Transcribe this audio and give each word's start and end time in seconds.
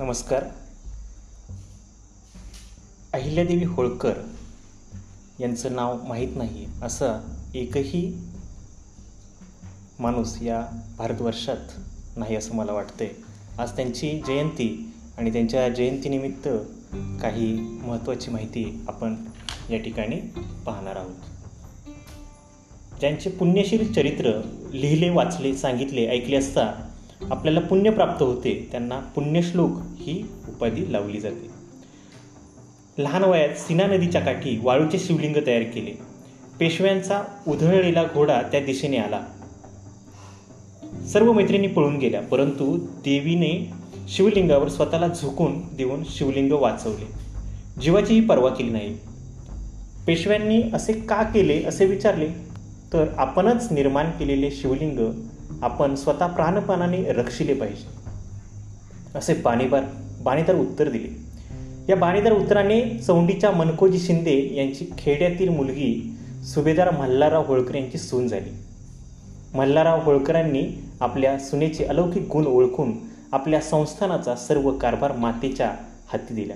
नमस्कार. 0.00 0.44
अहिल्यादेवी 3.12 3.64
होळकर 3.64 4.12
यांचं 5.40 5.74
नाव 5.76 6.06
माहीत 6.06 6.36
नाही 6.36 6.66
असं 6.82 7.20
एकही 7.54 8.18
माणूस 9.98 10.42
या 10.42 10.84
भारतवर्षात 10.98 11.80
नाही 12.16 12.36
असं 12.36 12.54
मला 12.54 12.72
वाटतं 12.72 13.04
आहे 13.04 13.14
आज 13.58 13.76
त्यांची 13.76 14.22
जयंती 14.26 14.92
आणि 15.18 15.32
त्यांच्या 15.32 15.68
जयंतीनिमित्त 15.68 16.48
काही 17.22 17.52
महत्त्वाची 17.60 18.30
माहिती 18.30 18.84
आपण 18.88 19.14
या 19.70 19.78
ठिकाणी 19.78 20.20
पाहणार 20.66 20.96
आहोत. 20.96 21.14
ज्यांचे 23.00 23.30
पुण्यशील 23.30 23.92
चरित्र 23.92 24.40
लिहिले 24.72 25.10
वाचले 25.10 25.56
सांगितले 25.56 26.06
ऐकले 26.06 26.36
असता 26.36 26.89
आपल्याला 27.22 27.60
पुण्य 27.60 27.90
प्राप्त 27.90 28.22
होते 28.22 28.68
त्यांना 28.72 28.98
पुण्यश्लोक 28.98 29.70
ही 29.98 30.22
उपाधी 30.48 30.92
लावली 30.92 31.20
जाते. 31.20 31.50
लहान 33.02 33.24
वयात 33.24 33.48
सीना 33.48 33.86
नदीच्या 33.86 34.20
काठी 34.20 34.60
वाळूचे 34.62 34.98
शिवलिंग 34.98 35.36
तयार 35.46 35.62
केले. 35.62 35.90
पेशव्यांचा 36.60 37.22
उधळलेला 37.48 38.04
घोडा 38.14 38.42
त्या 38.42 38.60
दिशेने 38.60 38.96
आला. 38.96 39.20
सर्व 41.12 41.32
मैत्रिणी 41.32 41.66
पळून 41.66 41.96
गेल्या 41.96 42.20
परंतु 42.20 42.76
देवीने 42.78 43.70
शिवलिंगावर 44.08 44.68
स्वतःला 44.68 45.08
झुकून 45.08 45.52
देऊन 45.76 46.02
शिवलिंग 46.08 46.52
वाचवले. 46.52 47.06
जीवाचीही 47.80 48.20
पर्वा 48.20 48.50
केली 48.50 48.70
नाही. 48.70 48.98
पेशव्यांनी 50.06 50.62
असे 50.72 50.92
का 50.92 51.22
केले 51.22 51.62
असे 51.64 51.86
विचारले? 51.86 52.28
तर 52.92 53.04
आपणच 53.18 53.72
निर्माण 53.72 54.10
केलेले 54.10 54.50
शिवलिंग 54.50 54.98
आपण 55.62 55.94
स्वतः 55.94 56.26
प्राणपणाने 56.26 57.12
रक्षिले 57.12 57.54
पाहिजे. 57.54 58.00
असे 59.18 59.34
बाणीबार 59.34 59.82
बाणीदार 60.22 60.56
उत्तर 60.56 60.88
दिले. 60.88 61.30
या 61.88 61.96
बाणीदार 61.96 62.32
उत्तराने 62.32 62.98
चौंडीच्या 63.06 63.50
मनकोजी 63.50 63.98
शिंदे 63.98 64.54
यांची 64.54 64.86
खेड्यातील 64.98 65.48
मुलगी 65.48 66.16
सुभेदार 66.44 66.90
मल्हारराव 66.90 67.46
होळकर 67.46 67.74
यांची 67.74 67.98
सून 67.98 68.28
झाली. 68.28 68.50
मल्हारराव 69.54 70.02
होळकरांनी 70.02 70.84
आपल्या 71.00 71.38
सुनेचे 71.38 71.84
अलौकिक 71.84 72.28
गुण 72.32 72.46
ओळखून 72.46 72.92
आपल्या 73.32 73.60
संस्थानाचा 73.60 74.34
सर्व 74.34 74.70
कारभार 74.70 75.12
मातेच्या 75.12 75.70
हाती 76.12 76.34
दिला. 76.34 76.54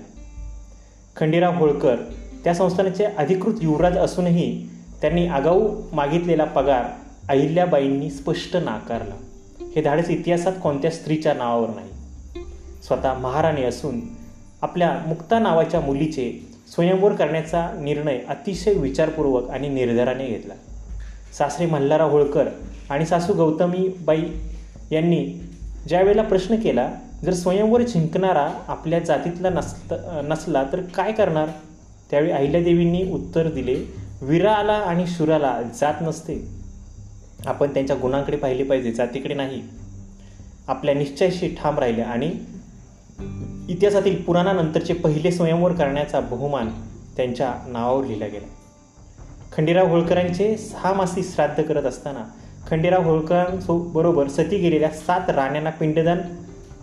खंडेराव 1.15 1.57
होळकर 1.57 1.95
त्या 2.43 2.55
संस्थानाचे 2.55 3.05
अधिकृत 3.05 3.53
युवराज 3.61 3.97
असूनही 3.97 4.69
त्यांनी 5.01 5.27
आगाऊ 5.27 5.81
मागितलेला 5.93 6.43
पगार 6.43 6.83
अहिल्याबाईंनी 7.29 8.09
स्पष्ट 8.09 8.55
नाकारला. 8.55 9.15
हे 9.75 9.81
धाडस 9.81 10.09
इतिहासात 10.09 10.53
कोणत्या 10.63 10.91
स्त्रीच्या 10.91 11.33
नावावर 11.33 11.69
नाही. 11.69 12.43
स्वतः 12.87 13.13
महाराणी 13.13 13.63
असून 13.63 13.99
आपल्या 14.61 14.91
मुक्ता 15.07 15.39
नावाच्या 15.39 15.79
मुलीचे 15.79 16.31
स्वयंवर 16.75 17.13
करण्याचा 17.13 17.67
निर्णय 17.79 18.19
अतिशय 18.29 18.73
विचारपूर्वक 18.73 19.49
आणि 19.49 19.69
निर्धाराने 19.69 20.27
घेतला. 20.27 20.53
सासरे 21.37 21.65
मल्हारराव 21.65 22.11
होळकर 22.11 22.47
आणि 22.89 23.05
सासू 23.05 23.33
गौतमीबाई 23.33 24.23
यांनी 24.91 25.25
ज्यावेळेला 25.87 26.21
प्रश्न 26.21 26.55
केला 26.55 26.89
जर 27.23 27.33
स्वयंवर 27.33 27.81
जिंकणारा 27.81 28.49
आपल्या 28.67 28.99
जातीतला 28.99 29.49
नसत 29.49 29.93
नसला 30.23 30.63
तर 30.71 30.81
काय 30.81 31.11
करणार? 31.11 31.49
त्यावेळी 32.11 32.31
अहिल्यादेवींनी 32.31 33.03
उत्तर 33.11 33.47
दिले 33.47 33.75
वीराला 34.21 34.73
आणि 34.73 35.07
शुराला 35.07 35.61
जात 35.81 35.93
नसते. 36.01 36.54
आपण 37.45 37.73
त्यांच्या 37.73 37.95
गुणांकडे 38.01 38.37
पाहिले 38.37 38.63
पाहिजे 38.63 38.91
जातीकडे 38.91 39.33
नाही. 39.33 39.61
आपल्या 40.67 40.93
निश्चयाशी 40.95 41.47
ठाम 41.47 41.79
राहिले 41.79 42.01
आणि 42.01 42.31
इतिहासातील 43.69 44.21
पुराणानंतरचे 44.21 44.93
पहिले 44.93 45.31
स्वयंवर 45.31 45.73
करण्याचा 45.73 46.19
बहुमान 46.19 46.69
त्यांच्या 47.17 47.53
नावावर 47.67 48.05
लिहिला 48.05 48.27
गेला. 48.27 48.47
खंडेराव 49.51 49.87
होळकरांचे 49.87 50.57
सहा 50.57 50.93
मासी 50.93 51.23
श्राद्ध 51.23 51.63
करत 51.63 51.83
असताना 51.83 52.25
खंडेराव 52.67 53.03
होळकरांबरोबर 53.03 54.27
सती 54.27 54.57
गेलेल्या 54.57 54.89
सात 54.89 55.29
राण्यांना 55.29 55.69
पिंडदान 55.69 56.17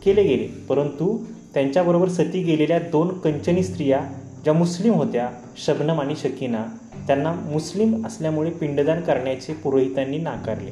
केले 0.05 0.23
गेले. 0.23 0.47
परंतु 0.47 1.25
त्यांच्याबरोबर 1.55 2.09
सती 2.09 2.43
गेलेल्या 2.43 2.79
दोन 2.79 3.19
कंचनी 3.19 3.63
स्त्रिया 3.63 4.01
ज्या 4.45 4.55
मुस्लिम 4.55 4.95
होत्या 4.95 5.29
शबनम 5.57 6.01
आणि 6.01 6.17
शकीना 6.17 6.65
त्यांना 7.07 7.33
मुस्लिम 7.33 8.07
असल्यामुळे 8.07 8.51
पिंडदान 8.51 9.01
करण्याचे 9.01 9.53
पुरोहितांनी 9.53 10.19
नाकारले. 10.19 10.71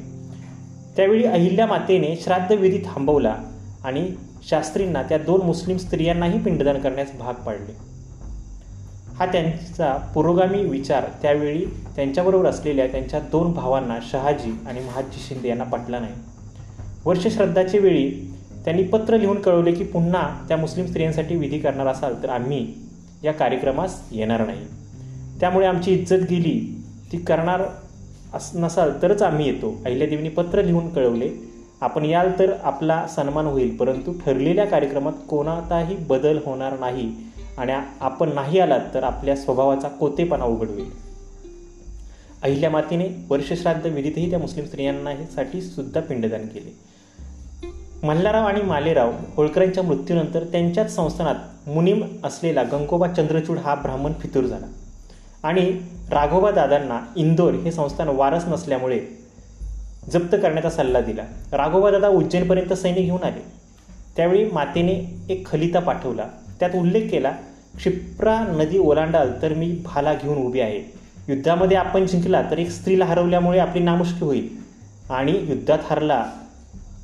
त्यावेळी 0.95 1.23
अहिल्या 1.23 1.65
मातेने 1.65 2.15
श्राद्धविधी 2.15 2.77
थांबवला 2.77 3.35
आणि 3.83 4.11
शास्त्रींना 4.49 5.03
त्या 5.03 5.17
दोन 5.17 5.41
मुस्लिम 5.41 5.77
स्त्रियांनाही 5.77 6.39
पिंडदान 6.39 6.79
करण्यास 6.79 7.11
भाग 7.19 7.33
पाडले. 7.33 7.91
हा 9.15 9.25
त्यांचा 9.25 9.93
पुरोगामी 10.13 10.63
विचार 10.63 11.03
त्यावेळी 11.21 11.65
त्यांच्याबरोबर 11.65 12.49
असलेल्या 12.49 12.87
त्यांच्या 12.87 13.19
दोन 13.19 13.51
भावांना 13.51 13.99
शहाजी 14.11 14.51
आणि 14.67 14.79
महाजी 14.79 15.25
शिंदे 15.29 15.49
यांना 15.49 15.63
पटला 15.63 15.99
नाही. 15.99 16.13
वर्षश्रद्धाच्या 17.05 17.79
वेळी 17.79 18.33
त्यांनी 18.65 18.83
पत्र 18.83 19.17
लिहून 19.17 19.41
कळवले 19.41 19.71
की 19.71 19.83
पुन्हा 19.83 20.45
त्या 20.47 20.57
मुस्लिम 20.57 20.85
स्त्रियांसाठी 20.85 21.35
विधी 21.35 21.59
करणार 21.59 21.87
असाल 21.87 22.23
तर 22.23 22.29
आम्ही 22.29 22.73
या 23.23 23.31
कार्यक्रमास 23.31 24.01
येणार 24.11 24.45
नाही. 24.45 24.65
त्यामुळे 25.41 25.67
आमची 25.67 25.93
इज्जत 25.93 26.25
गेली. 26.29 26.83
ती 27.11 27.17
करणार 27.17 27.61
अस 28.33 28.51
नसाल 28.55 28.91
तरच 29.01 29.21
आम्ही 29.21 29.47
येतो. 29.47 29.75
अहिल्यादेवीने 29.85 30.29
पत्र 30.29 30.63
लिहून 30.63 30.89
कळवले. 30.89 31.29
आपण 31.81 32.05
याल 32.05 32.31
तर 32.39 32.53
आपला 32.63 33.07
सन्मान 33.07 33.45
होईल. 33.45 33.75
परंतु 33.75 34.13
ठरलेल्या 34.25 34.65
कार्यक्रमात 34.65 35.13
कोणाचाही 35.29 35.95
बदल 35.95 36.39
होणार 36.45 36.79
नाही. 36.79 37.11
आणि 37.57 37.71
आपण 37.99 38.33
नाही 38.33 38.59
आलात 38.59 38.79
तर 38.93 39.03
आपल्या 39.03 39.35
स्वभावाचा 39.35 39.87
कोतेपणा 39.87 40.45
उघड 40.45 40.67
होईल 40.69 40.89
अहिल्या 42.43 42.69
मातेने 42.69 43.07
वर्षश्राद्ध 43.29 43.87
विधीतही 43.87 44.29
त्या 44.29 44.39
मुस्लिम 44.39 44.65
स्त्रियांनासाठी 44.65 45.61
सुद्धा 45.61 46.01
पिंडदान 46.01 46.45
केले. 46.47 46.91
मल्हारराव 48.07 48.45
आणि 48.45 48.61
मालेराव 48.61 49.11
होळकरांच्या 49.35 49.83
मृत्यूनंतर 49.83 50.43
त्यांच्याच 50.43 50.95
संस्थानात 50.95 51.69
मुनीम 51.69 52.03
असलेला 52.23 52.63
गंगोबा 52.63 53.07
चंद्रचूड 53.07 53.57
हा 53.57 53.75
ब्राह्मण 53.75 54.13
फितूर 54.19 54.43
झाला. 54.43 54.65
आणि 55.43 55.79
राघोबा 56.11 56.51
दादांना 56.51 56.99
इंदोर 57.15 57.53
हे 57.53 57.71
संस्थान 57.71 58.07
वारस 58.07 58.43
नसल्यामुळे 58.47 58.99
जप्त 60.11 60.35
करण्याचा 60.35 60.69
सल्ला 60.69 61.01
दिला. 61.01 61.23
राघोबा 61.51 61.91
दादा 61.91 62.07
उज्जैनपर्यंत 62.07 62.73
सैन्य 62.73 63.01
घेऊन 63.01 63.23
आले. 63.23 63.43
त्यावेळी 64.17 64.51
मातेने 64.51 65.23
एक 65.29 65.47
खलिता 65.47 65.79
पाठवला. 65.79 66.27
त्यात 66.59 66.75
उल्लेख 66.75 67.09
केला 67.11 67.31
क्षिप्रा 67.75 68.39
नदी 68.39 68.77
ओलांडाल 68.77 69.41
तर 69.41 69.53
मी 69.53 69.81
भाला 69.85 70.13
घेऊन 70.13 70.37
उभी 70.37 70.59
आहे. 70.59 70.93
युद्धामध्ये 71.29 71.77
आपण 71.77 72.05
जिंकला 72.05 72.41
तर 72.51 72.59
एक 72.59 72.69
स्त्रीला 72.69 73.05
हरवल्यामुळे 73.05 73.59
आपली 73.59 73.83
नामुष्की 73.83 74.25
होईल. 74.25 74.49
आणि 75.09 75.31
युद्धात 75.31 75.79
हरला 75.83 76.25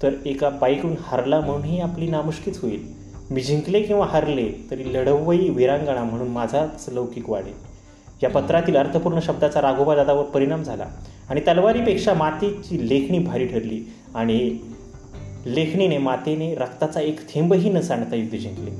तर 0.03 0.13
एका 0.25 0.49
बाईकडून 0.49 0.95
हरला 0.99 1.39
म्हणूनही 1.39 1.79
आपली 1.79 2.07
नामुष्कीच 2.07 2.61
होईल. 2.61 2.87
मी 3.31 3.41
जिंकले 3.41 3.81
किंवा 3.81 4.05
हरले 4.05 4.67
तरी 4.71 4.93
लढवई 4.93 5.49
वीरांगणा 5.49 6.03
म्हणून 6.03 6.27
माझाच 6.27 6.85
लौकिक 6.91 7.29
वाढेल. 7.29 7.76
या 8.23 8.29
पत्रातील 8.29 8.75
अर्थपूर्ण 8.75 9.19
शब्दाचा 9.19 9.61
राघोबा 9.61 9.95
दादावर 9.95 10.23
परिणाम 10.23 10.63
झाला. 10.63 10.85
आणि 11.29 11.41
तलवारीपेक्षा 11.41 12.13
मातेची 12.13 12.89
लेखणी 12.89 13.19
भारी 13.19 13.47
ठरली 13.47 13.93
आणि 14.15 14.57
लेखणीने 15.45 15.97
मातेने 15.97 16.55
रक्ताचा 16.55 17.01
एक 17.01 17.33
थेंबही 17.33 17.69
न 17.69 17.79
सांडता 17.79 18.15
युद्ध 18.15 18.37
जिंकले. 18.37 18.71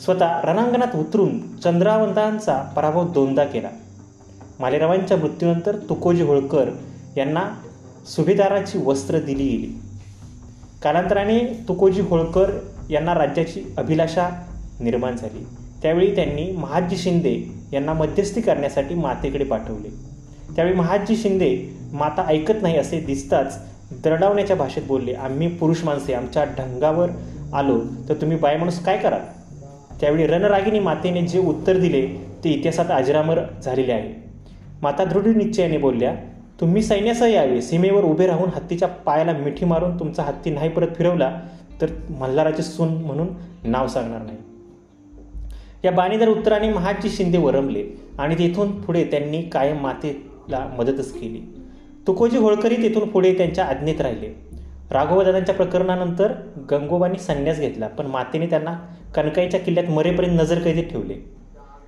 स्वतः 0.00 0.40
रणांगणात 0.40 0.96
उतरून 0.96 1.56
चंद्रावंतांचा 1.56 2.72
पराभव 2.76 3.12
दोनदा 3.12 3.44
केला. 3.44 3.68
मालेरावांच्या 4.60 5.16
मृत्यूनंतर 5.16 5.76
तुकोजी 5.76 6.22
होळकर 6.22 6.70
यांना 7.16 7.54
सुभेदाराची 8.06 8.78
वस्त्र 8.78 9.18
दिली 9.18 9.48
गेली. 9.48 9.78
कालांतराने 10.82 11.64
तुकोजी 11.68 12.00
होळकर 12.00 12.50
यांना 12.90 13.14
राज्याची 13.14 13.74
अभिलाषा 13.76 14.28
निर्माण 14.80 15.16
झाली. 15.16 15.46
त्यावेळी 15.82 16.14
त्यांनी 16.14 16.52
महाजी 16.52 16.96
शिंदे 16.96 17.55
यांना 17.72 17.92
मध्यस्थी 17.92 18.40
करण्यासाठी 18.40 18.94
मातेकडे 18.94 19.44
पाठवले. 19.44 19.88
त्यावेळी 20.56 20.76
महाजी 20.76 21.16
शिंदे 21.16 21.56
माता 21.92 22.24
ऐकत 22.28 22.62
नाही 22.62 22.76
असे 22.78 23.00
दिसताच 23.00 23.58
दरडावण्याच्या 24.04 24.56
भाषेत 24.56 24.82
बोलले 24.86 25.12
आम्ही 25.14 25.48
पुरुष 25.48 25.82
माणसे 25.84 26.14
आमच्या 26.14 26.44
ढंगावर 26.58 27.10
आलो 27.54 27.78
तर 28.08 28.14
तुम्ही 28.14 28.36
बाय 28.38 28.56
माणूस 28.56 28.78
काय 28.84 28.98
कराल? 28.98 29.20
त्यावेळी 30.00 30.26
रणरागिनी 30.26 30.78
मातेने 30.78 31.22
जे 31.22 31.38
उत्तर 31.38 31.78
दिले 31.78 32.06
ते 32.44 32.50
इतिहासात 32.50 32.90
अजरामर 32.90 33.40
झालेले 33.62 33.92
आहे. 33.92 34.12
माता 34.82 35.04
दृढ 35.04 35.26
निश्चयाने 35.26 35.78
बोलल्या 35.78 36.14
तुम्ही 36.60 36.82
सैन्यासह 36.82 37.26
यावे. 37.26 37.60
सीमेवर 37.62 38.04
उभे 38.04 38.26
राहून 38.26 38.48
हत्तीच्या 38.48 38.88
पायाला 38.88 39.32
मिठी 39.32 39.64
मारून 39.64 39.98
तुमचा 39.98 40.22
हत्ती 40.22 40.50
नाही 40.50 40.68
परत 40.68 40.96
फिरवला 40.96 41.30
तर 41.80 41.90
मल्हाराचे 42.10 42.62
सून 42.62 42.94
म्हणून 42.96 43.28
नाव 43.64 43.86
सांगणार 43.86 44.22
नाही. 44.22 44.36
या 45.86 45.92
बाणीदार 45.92 46.28
उत्तराने 46.28 46.68
महाजी 46.68 47.08
शिंदे 47.08 47.38
वरमले 47.38 47.82
आणि 48.18 48.34
तेथून 48.34 48.70
पुढे 48.82 49.04
त्यांनी 49.04 49.42
कायम 49.42 49.76
मातेला 49.76 50.74
मदतच 50.78 51.12
केली. 51.12 51.40
तुकोजी 52.06 52.38
होळकरी 52.38 52.76
तेथून 52.76 53.08
पुढे 53.08 53.32
त्यांच्या 53.34 53.64
आज्ञेत 53.64 54.00
राहिले. 54.00 54.28
राघवदादांच्या 54.90 55.54
प्रकरणानंतर 55.54 56.32
गंगोबांनी 56.70 57.18
संन्यास 57.18 57.60
घेतला 57.60 57.86
पण 57.88 58.06
मातेने 58.06 58.46
त्यांना 58.46 58.74
कणकाईच्या 59.14 59.60
किल्ल्यात 59.60 59.90
मरेपर्यंत 59.90 60.40
नजरकैदेत 60.40 60.84
ठेवले. 60.84 61.14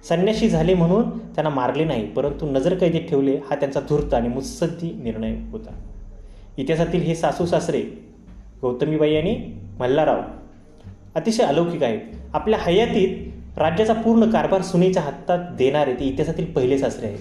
संन्याशी 0.08 0.48
झाले 0.48 0.74
म्हणून 0.74 1.08
त्यांना 1.18 1.50
मारले 1.50 1.84
नाही 1.84 2.06
परंतु 2.06 2.50
नजरकैदेत 2.52 3.08
ठेवले 3.08 3.36
हा 3.50 3.56
त्यांचा 3.56 3.80
धूर्त 3.80 4.14
आणि 4.14 4.28
मुत्सद्दी 4.28 4.90
निर्णय 5.02 5.34
होता. 5.52 5.70
इतिहासातील 6.58 7.02
हे 7.02 7.14
सासू 7.14 7.46
सासरे 7.46 7.80
गौतमीबाई 8.62 9.16
आणि 9.16 9.52
मल्हारराव 9.80 10.20
अतिशय 11.14 11.42
अलौकिक 11.42 11.82
आहेत. 11.82 12.00
आपल्या 12.34 12.58
हयातीत 12.62 13.37
राज्याचा 13.58 13.92
पूर्ण 13.92 14.30
कारभार 14.30 14.62
सुनेच्या 14.62 15.02
हातात 15.02 15.38
देणारे 15.56 15.94
ते 15.94 16.04
इतिहासातील 16.04 16.44
पहिले 16.44 16.78
सासरे 16.78 17.06
आहेत. 17.06 17.18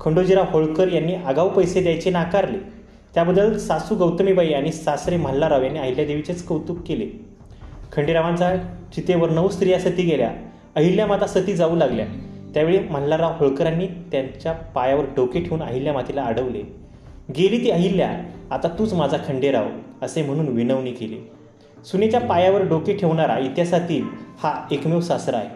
खंडोजीराव 0.00 0.44
होळकर 0.50 0.92
यांनी 0.92 1.14
आगाऊ 1.14 1.48
पैसे 1.48 1.82
द्यायचे 1.82 2.10
नाकारले. 2.10 2.58
त्याबद्दल 3.14 3.58
सासू 3.58 3.94
गौतमीबाई 3.94 4.52
आणि 4.52 4.72
सासरे 4.72 5.16
मल्हारराव 5.16 5.62
यांनी 5.62 5.78
अहिल्यादेवीचेच 5.78 6.44
कौतुक 6.44 6.78
केले. 6.86 7.06
खंडेरावांचा 7.92 8.56
चितेवर 8.94 9.30
नऊ 9.30 9.48
स्त्रिया 9.48 9.78
सती 9.80 10.02
गेल्या. 10.02 10.30
अहिल्यामाता 10.74 11.26
सती 11.26 11.54
जाऊ 11.54 11.76
लागल्या. 11.76 12.06
त्यावेळी 12.54 12.78
मल्हारराव 12.78 13.32
होळकरांनी 13.38 13.86
त्यांच्या 13.86 14.52
पायावर 14.52 15.04
डोके 15.04 15.40
ठेवून 15.40 15.62
अहिल्या 15.62 15.92
मातेला 15.92 16.22
अडवले. 16.22 16.62
गेली 17.36 17.64
ती 17.64 17.70
अहिल्या 17.70 18.10
आता 18.50 18.68
तूच 18.68 18.94
माझा 18.94 19.16
खंडेराव 19.28 19.64
असे 20.02 20.22
म्हणून 20.22 20.48
विनवणी 20.48 20.92
केली. 20.92 21.16
सुनेच्या 21.84 22.20
पायावर 22.20 22.62
डोके 22.62 22.96
ठेवणारा 22.96 23.38
इतिहासातील 23.38 24.04
हा 24.38 24.68
एकमेव 24.70 25.00
सासरा 25.00 25.36
आहे. 25.36 25.48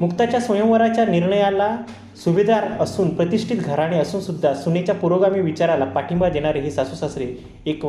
मुक्ताच्या 0.00 0.40
स्वयंवराच्या 0.40 1.04
निर्णयाला 1.06 1.76
सुभेदार 2.24 2.64
असून 2.64 3.14
प्रतिष्ठित 3.14 3.56
घराणे 3.56 3.98
असून 3.98 4.20
सुद्धा 4.20 4.54
सुनेच्या 4.54 4.94
पुरोगामी 4.94 5.40
विचाराला 5.40 5.84
पाठिंबा 5.84 6.28
देणारे 6.28 6.60
हे 6.60 6.70
सासू 6.70 6.94
सासरे 6.96 7.26
एक 7.66 7.82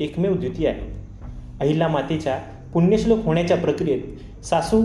एकमेव 0.00 0.34
द्वितीय 0.34 0.68
आहे. 0.68 0.80
अहिल्या 1.60 1.88
मातेच्या 1.88 2.38
पुण्यश्लोक 2.72 3.18
होण्याच्या 3.24 3.56
प्रक्रियेत 3.56 4.00
सासू 4.44 4.82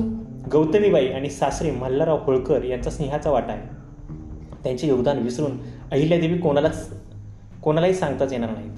गौतमीबाई 0.52 1.08
आणि 1.08 1.30
सासरे 1.30 1.72
मल्हारराव 1.72 2.18
होळकर 2.24 2.64
यांचा 2.64 2.90
स्नेहाचा 2.90 3.32
वाटा 3.32 3.54
आहे. 3.54 3.62
त्यांचे 4.64 4.88
योगदान 4.88 5.18
विसरून 5.18 5.52
अहिल्यादेवी 5.92 6.38
कोणालाच 6.38 6.94
कोणालाही 7.64 7.94
सांगताच 7.94 8.32
येणार 8.32 8.50
नाहीत. 8.50 8.72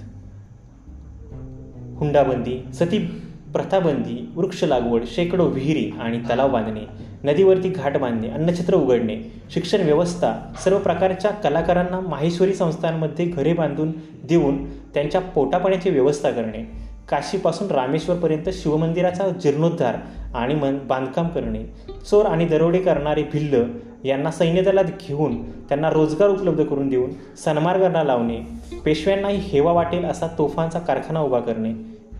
हुंडाबंदी 1.97 2.63
सती 2.73 3.21
प्रथाबंदी 3.57 4.17
वृक्ष 4.35 4.63
लागवड 4.63 5.03
शेकडो 5.07 5.45
विहिरी 5.45 5.89
आणि 5.99 6.19
तलाव 6.29 6.49
बांधणे 6.49 6.85
नदीवरती 7.23 7.69
घाट 7.69 7.97
बांधणे 7.97 8.29
अन्नछत्र 8.29 8.75
उघडणे 8.75 9.15
शिक्षण 9.51 9.81
व्यवस्था 9.81 10.33
सर्व 10.63 10.77
प्रकारच्या 10.79 11.31
कलाकारांना 11.43 11.99
माहेश्वरी 11.99 12.53
संस्थांमध्ये 12.53 13.25
घरे 13.25 13.53
बांधून 13.53 13.91
देऊन 14.23 14.63
त्यांच्या 14.93 15.21
पोटापाण्याची 15.21 15.89
व्यवस्था 15.89 16.31
करणे 16.31 16.63
काशीपासून 17.09 17.71
रामेश्वरपर्यंत 17.71 18.49
शिवमंदिराचा 18.53 19.27
जीर्णोद्धार 19.41 19.95
आणि 20.35 20.55
मन 20.55 20.77
बांधकाम 20.87 21.27
करणे 21.27 21.63
चोर 22.09 22.25
आणि 22.25 22.45
दरोडे 22.45 22.79
करणारे 22.79 23.23
भिल्ल 23.23 23.63
यांना 24.05 24.31
सैन्यदलात 24.31 24.85
घेऊन 24.99 25.41
त्यांना 25.69 25.89
रोजगार 25.89 26.29
उपलब्ध 26.29 26.63
करून 26.63 26.89
देऊन 26.89 27.11
सन्मार्गांना 27.45 28.03
लावणे 28.03 28.39
पेशव्यांनाही 28.85 29.37
हेवा 29.43 29.71
वाटेल 29.71 30.05
असा 30.05 30.27
तोफांचा 30.37 30.79
कारखाना 30.79 31.19
उभा 31.19 31.39
करणे 31.39 31.73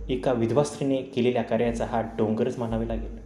एका 0.10 0.34
विधवा 0.34 0.64
स्त्रीने 0.64 0.96
केलेल्या 0.96 1.42
कार्याचा 1.42 1.86
हा 1.86 2.02
डोंगरच 2.02 2.60
मानावे 2.60 2.88
लागेल. 2.88 3.18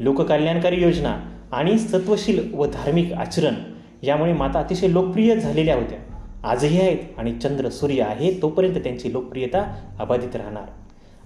लोककल्याणकारी 0.00 0.82
योजना 0.82 1.16
आणि 1.52 1.78
सत्वशील 1.78 2.54
व 2.54 2.66
धार्मिक 2.66 3.12
आचरण 3.12 3.54
यामुळे 4.02 4.32
माता 4.32 4.58
अतिशय 4.58 4.92
लोकप्रिय 4.92 5.36
झालेल्या 5.36 5.74
होत्या. 5.74 5.98
आजही 6.44 6.80
आहेत 6.80 6.98
आणि 7.18 7.32
चंद्र 7.32 7.68
सूर्य 7.68 8.02
आहे 8.02 8.42
तोपर्यंत 8.42 8.74
त्यांची 8.74 9.12
लोकप्रियता 9.12 9.76
अबाधित 9.98 10.36
राहणार. 10.36 10.64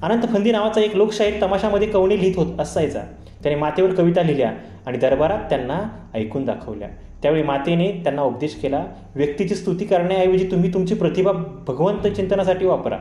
अनंत 0.02 0.22
फंदी 0.32 0.52
नावाचा 0.52 0.80
एक 0.80 0.96
लोकशाहीर 0.96 1.42
तमाशामध्ये 1.42 1.88
कवणी 1.88 2.20
लिहित 2.20 2.36
होत 2.36 2.60
असायचा. 2.60 3.02
त्याने 3.42 3.58
मातेवर 3.58 3.94
कविता 3.94 4.22
लिहिल्या 4.22 4.52
आणि 4.86 4.98
दरबारात 4.98 5.38
त्यांना 5.38 6.06
ऐकून 6.14 6.44
दाखवल्या. 6.44 6.88
त्यावेळी 7.22 7.42
मातेने 7.42 7.92
त्यांना 7.92 8.22
उपदेश 8.22 8.54
केला 8.54 8.84
व्यक्तीची 9.14 9.54
स्तुती 9.54 9.84
करण्याऐवजी 9.84 10.50
तुम्ही 10.50 10.74
तुमची 10.74 10.94
प्रतिभा 10.94 11.32
भगवंत 11.68 12.06
चिंतनासाठी 12.06 12.66
वापरा. 12.66 12.98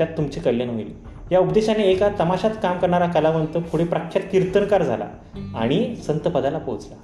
त्यात 0.00 0.16
तुमचे 0.16 0.40
कल्याण 0.40 0.70
होईल. 0.70 0.92
या 1.32 1.38
उपदेशाने 1.38 1.82
एका 1.82 2.08
तमाशात 2.20 2.50
काम 2.62 2.78
करणारा 2.78 3.06
कलावंत 3.06 3.46
पुढे 3.46 3.84
प्रख्यात 3.84 4.24
कीर्तनकार 4.32 4.82
झाला 4.82 5.06
आणि 5.54 5.96
संतपदाला 5.96 6.58
पोहोचला. 6.58 6.94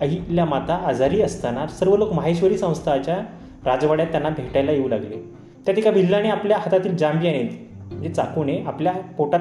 अहिल्या 0.00 0.44
माता 0.44 0.74
आजारी 0.74 1.22
असताना 1.22 1.66
सर्व 1.66 1.96
लोक 1.96 2.12
माहेश्वरी 2.12 2.58
संस्थाच्या 2.58 3.16
राजवाड्यात 3.64 4.08
त्यांना 4.08 4.28
भेटायला 4.28 4.72
येऊ 4.72 4.88
लागले. 4.88 5.16
त्यात 5.66 5.78
एका 5.78 5.90
भिल्लाने 5.90 6.28
आपल्या 6.28 6.58
हातातील 6.58 6.96
जांबियाने 6.96 7.68
म्हणजे 7.92 8.08
चाकूने 8.08 8.58
आपल्या 8.66 8.92
पोटात 8.92 9.40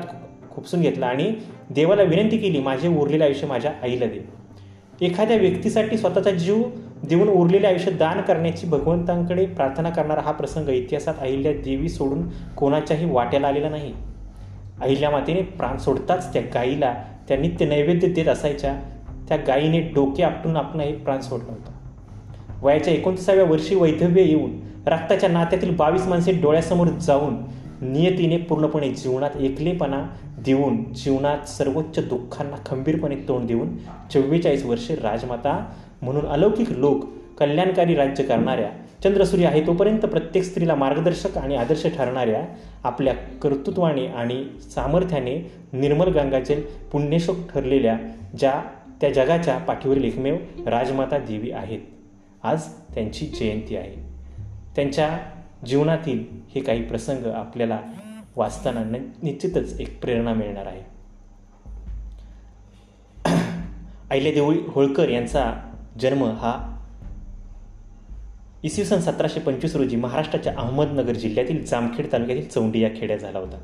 खुपसून 0.52 0.82
घेतला 0.82 1.06
आणि 1.06 1.34
देवाला 1.70 2.02
विनंती 2.02 2.38
केली 2.38 2.60
माझे 2.60 2.88
उरलेले 2.88 3.24
आयुष्य 3.24 3.48
माझ्या 3.48 3.72
आईला 3.84 4.06
दे. 4.06 4.20
एखाद्या 5.06 5.38
व्यक्तीसाठी 5.38 5.98
स्वतःचा 5.98 6.32
जीव 6.32 6.64
देऊन 7.04 7.28
उरलेले 7.28 7.68
आयुष्य 7.68 7.92
दान 7.92 8.22
करण्याची 8.22 8.68
भगवंतांकडे 8.68 9.46
प्रार्थना 9.46 9.90
करणारा 9.90 10.22
हा 10.22 10.32
प्रसंग 10.32 10.70
इतिहासात 10.70 11.14
अहिल्या 11.22 11.52
देवी 11.54 11.90
सोडून 11.90 12.28
कोणाच्याही 12.58 13.06
वाट्याला 13.12 13.48
आलेला 13.48 13.70
नाही. 13.70 13.94
अहिल्या 14.82 15.10
मातेने 15.10 15.42
प्राण 15.42 15.78
सोडताच 15.78 16.34
त्या 16.34 16.42
गाईला 16.54 16.94
त्या 17.28 17.38
नित्य 17.38 17.66
नैवेद्य 17.66 18.08
देत 18.08 18.28
असायच्या. 18.28 18.74
त्या 19.30 19.38
गायीने 19.38 19.80
डोके 19.80 20.24
आपटून 20.24 20.58
आपण 20.58 20.80
हे 20.80 20.92
प्राण 20.94 21.20
सोडला 21.20 21.52
होता. 21.52 21.72
वयाच्या 22.62 22.94
एकोणतीसाव्या 22.94 23.46
वर्षी 23.46 23.76
वैधव्य 23.76 24.22
येऊन 24.22 24.52
रक्ताच्या 24.88 25.30
नात्यातील 25.30 25.76
बावीस 25.76 26.08
माणसे 26.08 26.32
डोळ्यासमोर 26.32 26.88
जाऊन 26.88 27.36
नियतीने 27.82 28.38
पूर्णपणे 28.38 28.90
जीवनात 28.90 29.30
एकलेपणा 29.40 30.04
देऊन 30.46 30.84
जीवनात 30.94 31.48
सर्वोच्च 31.50 32.08
दुःखांना 32.08 32.56
खंबीरपणे 32.66 33.16
तोंड 33.16 33.48
देऊन 33.48 33.76
चव्वेचाळीस 34.14 34.66
वर्षे 34.66 34.96
राजमाता 34.96 35.74
म्हणून 36.02 36.26
अलौकिक 36.26 36.72
लोक 36.72 37.06
कल्याणकारी 37.40 37.96
राज्य 37.96 38.24
करणाऱ्या 38.24 38.70
चंद्रसूर्य 39.04 39.46
आहे 39.46 39.68
तोपर्यंत 39.68 40.00
प्रत्येक 40.00 40.46
स्त्रीला 40.46 40.76
मार्गदर्शक 40.76 41.38
आणि 41.38 41.56
आदर्श 41.56 41.88
ठरणाऱ्या 41.88 42.46
आपल्या 42.84 43.14
कर्तृत्वाने 43.14 44.08
आणि 44.08 44.46
सामर्थ्याने 44.76 45.52
निर्मल 45.74 46.08
गंगाजल 46.08 46.62
पुण्यशोक 46.92 47.36
ठरलेल्या 47.54 47.98
ज्या 48.38 48.64
त्या 49.02 49.10
जगाच्या 49.14 49.58
पाठीवरील 49.58 50.04
एकमेव 50.04 50.36
राजमाता 50.68 51.18
देवी 51.18 51.52
आहेत. 51.52 51.80
आज 52.44 52.64
त्यांची 52.68 53.26
जयंती 53.26 53.76
आहे. 53.76 53.96
त्यांच्या 54.76 55.18
जीवनातील 55.66 56.24
हे 56.56 56.62
काही 56.62 56.84
प्रसंग 56.84 57.26
आपल्याला 57.26 57.80
वाचताना 58.36 58.84
निश्चितच 59.24 59.80
एक 59.80 60.02
प्रेरणा 60.02 60.34
मिळणार 60.34 60.66
आहे. 60.66 60.82
अहिल्यादेवी 64.10 64.60
होळकर 64.68 65.10
यांचा 65.10 65.67
जन्म 66.02 66.24
हा 66.24 66.74
इसवी 68.64 68.86
सन 68.86 69.00
सतराशे 69.00 69.40
पंचवीस 69.40 69.76
रोजी 69.76 69.96
महाराष्ट्राच्या 69.96 70.54
अहमदनगर 70.58 71.14
जिल्ह्यातील 71.14 71.66
जामखेड 71.66 72.12
तालुक्यातील 72.12 72.48
चौंडी 72.48 72.80
या 72.80 72.90
खेड्यात 72.98 73.20
झाला 73.20 73.40
होता. 73.40 73.58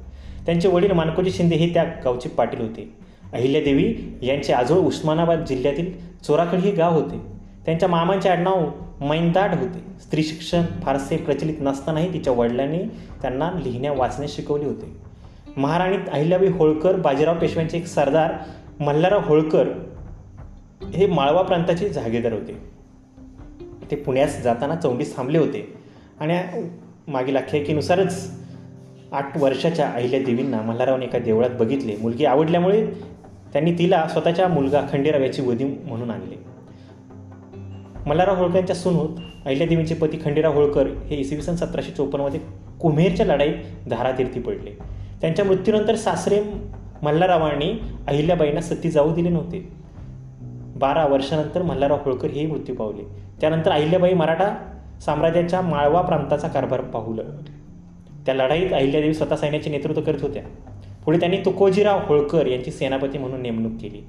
त्यांचे 0.45 0.67
वडील 0.67 0.91
मानकोजी 0.91 1.31
शिंदे 1.31 1.55
हे 1.55 1.73
त्या 1.73 1.83
गावचे 1.83 2.29
पाटील 2.29 2.61
होते. 2.61 2.93
अहिल्यादेवी 3.33 3.95
यांचे 4.21 4.53
आजोळ 4.53 4.77
उस्मानाबाद 4.77 5.45
जिल्ह्यातील 5.45 5.91
चोराखड 6.23 6.57
हे 6.57 6.71
गाव 6.71 6.93
होते. 6.93 7.21
त्यांच्या 7.65 7.89
मामांचे 7.89 8.29
आडनाव 8.29 8.69
मैंदाड 9.01 9.55
होते. 9.55 9.79
स्त्री 10.01 10.23
शिक्षण 10.23 10.61
फारसे 10.83 11.17
प्रचलित 11.17 11.55
नसतानाही 11.59 12.13
तिच्या 12.13 12.33
वडिलांनी 12.33 12.83
त्यांना 13.21 13.51
लिहिण्या 13.63 13.93
वाचणे 13.93 14.27
शिकवले 14.27 14.65
होते. 14.65 14.95
महाराणी 15.57 15.97
अहिल्याबाई 16.11 16.47
होळकर 16.47 16.95
बाजीराव 16.95 17.39
पेशव्यांचे 17.39 17.77
एक 17.77 17.87
सरदार 17.87 18.33
मल्हारराव 18.79 19.21
होळकर 19.25 19.69
हे 20.93 21.07
माळवा 21.07 21.41
प्रांताचे 21.41 21.89
जागेदार 21.89 22.33
होते. 22.33 22.57
ते 23.91 23.95
पुण्यास 23.95 24.41
जाताना 24.43 24.75
चौंडीस 24.75 25.15
थांबले 25.15 25.37
होते. 25.37 25.73
आणि 26.19 26.37
मागील 27.07 27.35
आख्यायिकेनुसारच 27.35 28.31
आठ 29.11 29.37
वर्षाच्या 29.37 29.87
अहिल्या 29.89 30.19
देवींना 30.19 30.61
मल्हाररावने 30.61 31.05
एका 31.05 31.19
देवळात 31.19 31.49
बघितले. 31.49 31.95
मुलगी 31.95 32.25
आवडल्यामुळे 32.25 32.85
त्यांनी 33.53 33.73
तिला 33.73 34.07
स्वतःच्या 34.07 34.47
मुलगा 34.47 34.81
खंडेराव 34.91 35.21
याची 35.21 35.41
वधी 35.41 35.63
म्हणून 35.63 36.09
आणले. 36.09 36.35
मल्हारराव 38.05 38.35
होळकरांच्या 38.35 38.75
सून 38.75 38.93
होत 38.93 39.17
अहिल्यादेवींचे 39.45 39.95
पती 39.95 40.17
खंडेराव 40.25 40.53
होळकर 40.53 40.87
हे 40.87 41.15
इसवी 41.15 41.41
सन 41.41 41.55
सतराशे 41.55 41.91
चोपन्नमध्ये 41.91 42.39
कुमेरच्या 42.81 43.25
लढाईत 43.25 43.53
धारातीर्थी 43.89 44.39
पडले. 44.39 44.71
त्यांच्या 45.21 45.45
मृत्यूनंतर 45.45 45.95
सासरे 45.95 46.41
मल्हाररावांनी 47.01 47.79
अहिल्याबाईंना 48.07 48.61
सती 48.61 48.91
जाऊ 48.91 49.13
दिले 49.13 49.29
नव्हते. 49.29 49.82
बारा 50.83 51.05
वर्षानंतर 51.05 51.61
मल्हारराव 51.61 51.99
होळकर 52.05 52.29
हे 52.29 52.45
मृत्यू 52.45 52.75
पावले. 52.75 53.03
त्यानंतर 53.41 53.71
अहिल्याबाई 53.71 54.13
मराठा 54.13 54.53
साम्राज्याच्या 55.05 55.61
माळवा 55.61 56.01
प्रांताचा 56.01 56.47
कारभार 56.47 56.81
पाहू 56.81 57.13
लागले 57.13 57.51
त्या 58.25 58.35
लढाईत 58.35 58.73
अहिल्यादेवी 58.73 59.13
स्वतः 59.13 59.35
सैन्याचे 59.35 59.69
नेतृत्व 59.69 60.01
करत 60.01 60.21
होत्या. 60.21 60.43
पुढे 61.05 61.19
त्यांनी 61.19 61.37
तुकोजीराव 61.37 61.99
होळकर 62.05 62.47
यांची 62.47 62.71
सेनापती 62.71 63.17
म्हणून 63.17 63.41
नेमणूक 63.41 63.71
केली. 63.81 64.01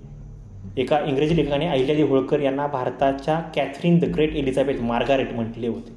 एका 0.76 0.98
इंग्रजी 1.06 1.36
लेखकाने 1.36 1.66
अहिल्यादेवी 1.66 2.08
होळकर 2.08 2.40
यांना 2.40 2.66
भारताच्या 2.66 3.38
Catherine 3.54 3.98
the 3.98 4.04
Great 4.04 4.36
Elizabeth 4.36 4.80
Margaret 4.80 5.32
म्हटले 5.32 5.68
होते. 5.68 5.92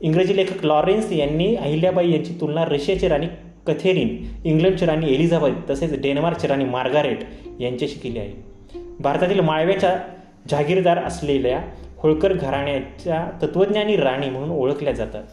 इंग्रजी 0.00 0.36
लेखक 0.36 0.64
लॉरेन्स 0.64 1.12
यांनी 1.12 1.54
अहिल्याबाई 1.56 2.10
यांची 2.12 2.32
तुलना 2.40 2.64
रशियाची 2.64 3.08
राणी 3.08 3.26
कथेरीन 3.66 4.08
इंग्लंडची 4.44 4.86
राणी 4.86 5.14
एलिझाबेथ 5.14 5.70
तसेच 5.70 6.00
डेन्मार्कची 6.02 6.46
राणी 6.46 6.64
मार्गारेट 6.64 7.18
यांच्याशी 7.60 7.98
केली 7.98 8.18
आहे. 8.18 8.51
भारतातील 9.00 9.40
माळव्याच्या 9.40 9.98
जहागीरदार 10.48 10.98
असलेल्या 10.98 11.62
होळकर 11.96 12.32
घराण्याच्या 12.32 13.30
तत्त्वज्ञानी 13.42 13.96
राणी 13.96 14.30
म्हणून 14.30 14.50
ओळखल्या 14.50 14.92
जातात. 14.92 15.24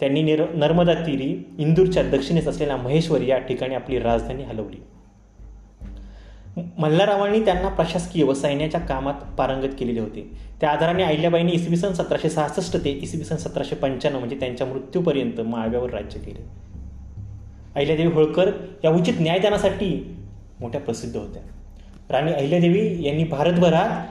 त्यांनी 0.00 0.22
निर 0.22 0.44
नर्मदा 0.54 0.94
तीरी 0.94 1.54
इंदूरच्या 1.58 2.02
दक्षिणेस 2.02 2.48
असलेल्या 2.48 2.76
महेश्वर 2.76 3.20
या 3.20 3.38
ठिकाणी 3.38 3.74
आपली 3.74 3.98
राजधानी 3.98 4.42
हलवली. 4.42 4.82
मल्हाररावांनी 6.78 7.44
त्यांना 7.44 7.68
प्रशासकीय 7.68 8.24
व 8.24 8.34
सैन्याच्या 8.34 8.80
कामात 8.80 9.14
पारंगत 9.38 9.74
केलेले 9.78 10.00
होते. 10.00 10.30
त्या 10.60 10.70
आधाराने 10.70 11.02
अहिल्याबाईंनी 11.02 11.52
इसवी 11.52 11.76
सन 11.76 11.92
सतराशे 11.92 12.30
सहासष्ट 12.30 12.76
ते 12.76 12.90
इसवी 12.90 13.24
सन 13.24 13.36
सतराशे 13.36 13.74
पंच्याण्णव 13.74 14.18
म्हणजे 14.18 14.36
त्यांच्या 14.40 14.66
मृत्यूपर्यंत 14.66 15.40
माळव्यावर 15.40 15.90
राज्य 15.90 16.20
केले. 16.20 16.46
अहिल्यादेवी 17.76 18.12
होळकर 18.12 18.50
या 18.84 18.90
उचित 18.90 19.14
न्यायदानासाठी 19.20 20.16
मोठ्या 20.60 20.80
प्रसिद्ध 20.80 21.16
होत्या. 21.16 21.42
राणी 22.10 22.32
अहिल्यादेवी 22.32 23.04
यांनी 23.04 23.24
भारतभरात 23.24 24.06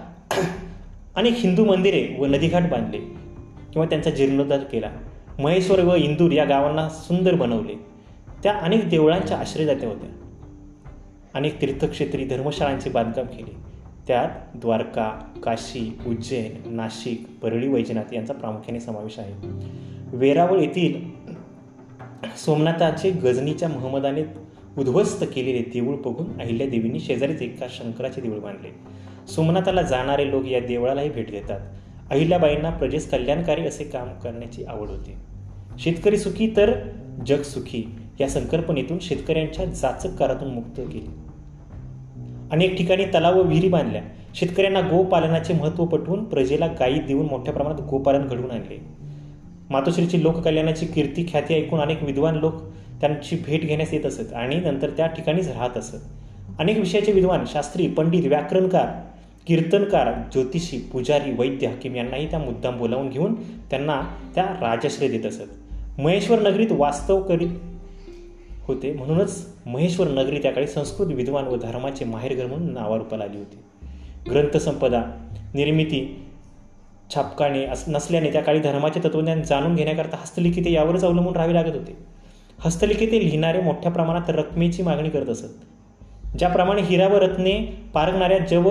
अनेक 1.15 1.33
हिंदू 1.35 1.65
मंदिरे 1.65 2.15
व 2.19 2.25
नदीघाट 2.25 2.69
बांधले 2.69 2.97
किंवा 3.73 3.85
त्यांचा 3.85 4.09
जीर्णोद्धार 4.09 4.59
केला. 4.59 4.91
महेश्वर 5.39 5.79
व 5.79 5.95
इंदूर 5.95 6.31
या 6.31 6.45
गावांना 6.45 6.89
सुंदर 6.89 7.35
बनवले. 7.35 7.73
त्या 8.43 8.53
अनेक 8.53 8.89
देवळांच्या 8.89 9.37
आश्रयदात्या 9.37 9.89
होत्या. 9.89 10.09
अनेक 11.33 11.61
तीर्थक्षेत्री 11.61 12.25
धर्मशाळांचे 12.25 12.89
बांधकाम 12.89 13.25
केले. 13.25 13.55
त्यात 14.07 14.57
द्वारका 14.57 15.19
काशी 15.43 15.99
उज्जैन 16.07 16.75
नाशिक 16.75 17.27
परळी 17.41 17.67
वैजनाथ 17.67 18.13
यांचा 18.13 18.33
प्रामुख्याने 18.33 18.79
समावेश 18.79 19.19
आहे. 19.19 19.33
वेरावळ 20.17 20.59
येथील 20.59 21.17
सोमनाथाचे 22.45 23.09
गजनीच्या 23.09 23.69
महमदाने 23.69 24.46
उद्ध्वस्त 24.77 25.23
केलेले 25.23 25.59
देऊळ 25.59 25.95
बघून 25.95 26.41
अहिल्यादेवींनी 26.41 26.99
शेजारीच 26.99 27.41
एका 27.41 27.65
शंकराचे 27.69 28.21
देऊळ 28.21 28.39
बांधले. 28.39 28.69
सोमनाथाला 29.27 29.81
जाणारे 29.81 30.31
लोक 30.31 30.45
या 30.45 30.59
देवळालाही 30.59 31.09
भेट 31.09 31.31
देतात. 31.31 31.59
अहिल्याबाईंना 32.09 32.69
प्रजेस 32.69 33.11
कल्याणकारी 33.11 33.61
असे 33.61 33.83
काम 33.83 34.09
करण्याची 34.09 34.63
आवड 34.63 34.89
होती. 34.89 35.15
शेतकरी 35.79 36.17
सुखी 36.17 36.53
तर 36.57 36.73
जग 37.27 37.41
सुखी 37.41 37.83
या 38.19 38.29
संकल्पनेतून 38.29 38.99
शेतकऱ्यांच्या 39.01 39.65
जाचक 39.65 40.09
करातून 40.09 40.53
मुक्त 40.53 40.79
केली. 40.79 41.09
अनेक 42.51 42.77
ठिकाणी 42.77 43.05
तलाव 43.05 43.39
व 43.39 43.41
विहिरी 43.41 43.69
बांधल्या. 43.69 44.01
शेतकऱ्यांना 44.35 44.81
गोपालनाचे 44.81 45.53
महत्त्व 45.53 45.85
पटवून 45.85 46.23
प्रजेला 46.23 46.67
गायी 46.67 46.99
देऊन 46.99 47.25
मोठ्या 47.25 47.53
प्रमाणात 47.53 47.81
गोपालन 47.89 48.27
घडवून 48.27 48.51
आणले. 48.51 48.81
मातोश्रीची 49.69 50.23
लोककल्याणाची 50.23 50.85
कीर्ती 50.85 51.25
ख्याती 51.31 51.53
ऐकून 51.53 51.79
अनेक 51.79 52.03
विद्वान 52.03 52.35
लोक 52.35 52.53
त्यांची 53.01 53.35
भेट 53.45 53.61
घेण्यास 53.61 53.93
येत 53.93 54.05
असत 54.05 54.33
आणि 54.33 54.55
नंतर 54.55 54.89
त्या 54.89 55.07
ठिकाणीच 55.07 55.47
राहत 55.47 55.77
असत. 55.77 55.95
अनेक 56.59 56.77
विषयाचे 56.77 57.11
विद्वान 57.11 57.43
शास्त्री 57.47 57.87
पंडित 57.87 58.27
व्याकरणकार 58.27 58.87
कीर्तनकार 59.47 60.13
ज्योतिषी 60.31 60.77
पुजारी 60.77 61.31
वैद्य 61.31 61.67
हकीम 61.67 61.95
यांनाही 61.95 62.29
त्या 62.29 62.39
मुद्दाम 62.39 62.77
बोलावून 62.77 63.09
घेऊन 63.09 63.35
त्यांना 63.69 64.01
त्या 64.35 64.43
राजाश्रय 64.43 65.07
देत 65.07 65.25
असत. 65.25 65.43
महेश्वर 65.99 66.39
नगरीत 66.39 66.67
वास्तव 66.71 67.21
करीत 67.21 67.47
होते. 68.61 68.93
म्हणूनच 68.93 69.55
महेश्वर 69.65 70.07
नगरी 70.07 70.39
त्याकाळी 70.41 70.67
संस्कृत 70.67 71.07
विद्वान 71.07 71.45
व 71.45 71.55
धर्माचे 71.55 72.05
माहेरघर 72.05 72.45
म्हणून 72.45 72.73
नावारूपाला 72.73 73.23
आली 73.23 73.37
होती. 73.37 73.57
ग्रंथसंपदा 74.29 75.03
निर्मिती 75.53 76.25
छापकाने 77.15 77.65
नसल्याने 77.87 78.31
त्या 78.31 78.41
काळी 78.41 78.59
धर्माचे 78.59 78.99
तत्वज्ञान 78.99 79.41
जाणून 79.41 79.75
घेण्याकरता 79.75 80.17
हस्तलिखिते 80.17 80.71
यावरच 80.71 81.03
अवलंबून 81.03 81.33
राहावे 81.33 81.53
लागत 81.53 81.75
होते. 81.75 82.16
हस्तलिखिते 82.59 83.19
लिहिणारे 83.19 83.59
मोठ्या 83.61 83.91
प्रमाणात 83.91 84.29
रकमेची 84.29 84.83
मागणी 84.83 85.09
करत 85.09 85.29
असत. 85.29 86.37
ज्याप्रमाणे 86.37 86.81
हिरा 86.81 87.07
व 87.07 87.17
रत्ने 87.17 87.53
पारगणाऱ्या 87.93 88.37
जव 88.37 88.69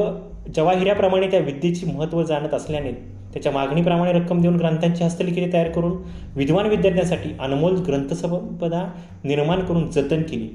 जवाहिऱ्याप्रमाणे 0.55 1.26
त्या 1.26 1.40
विद्येची 1.40 1.87
महत्त्व 1.87 2.23
जाणत 2.23 2.55
असल्याने 2.55 2.93
त्याच्या 3.33 3.52
मागणीप्रमाणे 3.52 4.12
रक्कम 4.12 4.40
देऊन 4.40 4.57
ग्रंथांची 4.57 5.05
हस्तलिखिते 5.05 5.52
तयार 5.52 5.69
करून 5.69 5.97
विद्वान 6.37 6.66
विद्यार्थ्यांसाठी 6.66 7.31
अनमोल 7.40 7.76
ग्रंथसंपदा 7.76 8.83
निर्माण 9.25 9.61
करून 9.61 9.90
जतन 9.90 10.23
केली. 10.23 10.49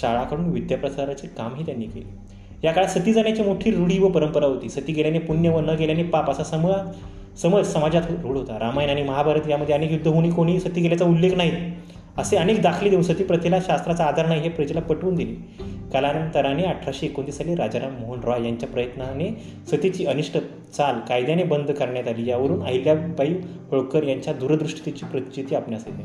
शाळाकडून 0.00 0.44
विद्याप्रसाराचे 0.44 1.26
कामही 1.26 1.66
त्यांनी 1.66 1.86
केले. 1.86 2.16
या 2.64 2.72
काळात 2.72 2.88
सती 2.88 3.12
जाण्याची 3.12 3.42
मोठी 3.42 3.70
रूढी 3.70 3.98
व 3.98 4.08
परंपरा 4.08 4.46
होती. 4.46 4.68
सती 4.68 4.92
गेल्याने 4.92 5.18
पुण्य 5.18 5.50
व 5.50 5.60
न 5.60 5.76
गेल्याने 5.78 6.02
पाप 6.02 6.30
असा 6.30 6.44
सम 6.44 6.66
समज 7.42 7.66
समाजात 7.66 8.10
रूढ 8.22 8.36
होता. 8.36 8.58
रामायण 8.58 8.90
आणि 8.90 9.02
महाभारत 9.02 9.48
यामध्ये 9.48 9.74
अनेक 9.74 9.92
युद्ध 9.92 10.08
होऊन 10.08 10.30
कोणी 10.30 10.58
सती 10.60 10.80
गेल्याचा 10.80 11.04
उल्लेख 11.04 11.34
नाही. 11.34 11.50
असे 12.18 12.36
अनेक 12.36 12.62
दाखले 12.62 12.90
देऊन 12.90 13.02
सती 13.02 13.24
प्रथेला 13.24 13.60
शास्त्राचा 13.60 14.04
आधार 14.04 14.26
नाही 14.26 14.40
हे 14.40 14.48
प्रजेला 14.48 14.80
पटवून 14.80 15.14
दिले. 15.14 15.34
कालांतराने 15.92 16.62
अठराशे 16.62 17.06
एकोणतीस 17.06 17.36
साली 17.38 17.54
राजाराम 17.54 17.92
मोहन 18.00 18.20
रॉय 18.24 18.44
यांच्या 18.44 18.68
प्रयत्नाने 18.68 19.28
सतीची 19.70 20.06
अनिष्ट 20.06 20.38
चाल 20.76 20.98
कायद्याने 21.08 21.44
बंद 21.44 21.70
करण्यात 21.70 22.08
आली. 22.08 22.28
यावरून 22.30 22.62
अहिल्याबाई 22.62 23.34
होळकर 23.70 24.02
यांच्या 24.02 24.32
दूरदृष्टीची 24.32 25.06
प्रचिती 25.06 25.54
आपणास 25.54 25.84
येते. 25.86 26.02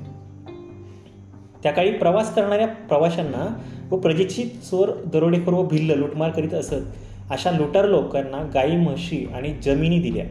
त्या 1.63 1.71
काळी 1.71 1.91
प्रवास 1.91 2.35
करणाऱ्या 2.35 2.67
प्रवाशांना 2.67 3.63
व 3.91 3.97
प्रजेची 3.97 4.43
चोर 4.43 4.89
दरोडेखोर 5.05 5.53
व 5.53 5.63
भिल्ल 5.63 5.91
लुटमार 5.91 6.29
करीत 6.29 6.53
असत 6.53 7.31
अशा 7.31 7.51
लुटार 7.51 7.85
लोकांना 7.85 8.49
गायी 8.53 8.75
म्हशी 8.75 9.25
आणि 9.35 9.53
जमिनी 9.63 9.99
दिल्या 9.99 10.25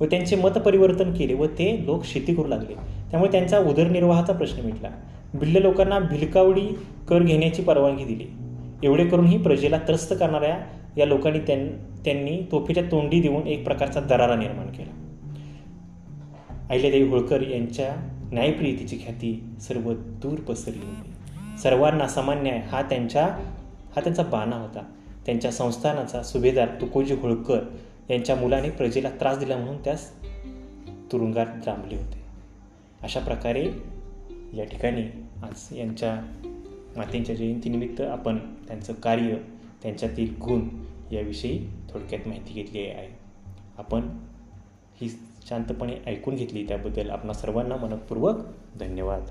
व 0.00 0.04
त्यांचे 0.04 0.36
मत 0.36 0.50
परिवर्तन 0.50 1.14
केले 1.14 1.34
व 1.34 1.46
ते 1.46 1.82
लोक 1.86 2.04
शेती 2.04 2.34
करू 2.34 2.46
लागले. 2.46 2.74
त्यामुळे 3.10 3.32
त्यांचा 3.32 3.58
उदरनिर्वाहाचा 3.58 4.32
प्रश्न 4.32 4.64
मिटला. 4.64 4.88
भिल्ल 5.34 5.56
लोकांना 5.56 5.98
भिलकावडी 5.98 6.66
कर 7.08 7.22
घेण्याची 7.22 7.62
परवानगी 7.62 8.04
दिली. 8.04 8.26
एवढे 8.82 9.06
करूनही 9.06 9.38
प्रजेला 9.38 9.78
त्रस्त 9.78 10.12
करणाऱ्या 10.12 10.58
या 10.96 11.06
लोकांनी 11.06 11.38
त्यां 11.38 11.66
त्यांनी 12.04 12.46
तोफेच्या 12.52 12.82
तोंडी 12.82 13.20
देऊन 13.20 13.46
एक 13.46 13.64
प्रकारचा 13.64 14.00
दरारा 14.00 14.36
निर्माण 14.36 14.66
केला. 14.66 14.92
अहिल्यादेवी 16.70 17.08
होळकर 17.08 17.42
यांच्या 17.42 18.18
न्यायप्रियतेची 18.32 18.96
ख्याती 18.96 19.44
सर्व 19.60 19.94
दूर 19.96 20.38
पसरली 20.38 20.86
होती. 20.86 21.10
सर्वांना 21.62 22.08
समान 22.08 22.42
न्याय 22.42 22.58
हा 22.58 22.82
त्यांच्या 22.82 23.24
हा 23.96 24.00
त्यांचा 24.00 24.22
बाणा 24.22 24.56
होता. 24.56 24.82
त्यांच्या 25.26 25.52
संस्थानाचा 25.52 26.22
सुभेदार 26.22 26.68
तुकोजी 26.80 27.14
होळकर 27.14 27.60
यांच्या 28.10 28.36
मुलाने 28.36 28.70
प्रजेला 28.70 29.10
त्रास 29.10 29.38
दिला 29.38 29.56
म्हणून 29.56 29.76
त्यास 29.76 30.12
तुरुंगात 31.12 31.46
जांभले 31.66 31.96
होते. 31.96 32.22
अशा 33.02 33.20
प्रकारे 33.20 33.97
या 34.54 34.64
ठिकाणी 34.64 35.02
आज 35.42 35.78
यांच्या 35.78 36.20
मातेंच्या 36.96 37.34
जयंतीनिमित्त 37.34 38.00
आपण 38.00 38.38
त्यांचं 38.38 38.92
कार्य 38.92 39.36
त्यांच्यातील 39.82 40.34
गुण 40.40 40.68
याविषयी 41.12 41.66
थोडक्यात 41.90 42.28
माहिती 42.28 42.52
घेतली 42.52 42.78
आहे. 42.78 43.08
आपण 43.78 44.00
ही 45.00 45.08
शांतपणे 45.48 45.92
ऐकून 46.06 46.34
घेतली 46.34 46.68
त्याबद्दल 46.68 47.10
आपणा 47.10 47.32
सर्वांना 47.32 47.76
मनपूर्वक 47.76 48.36
धन्यवाद. 48.80 49.24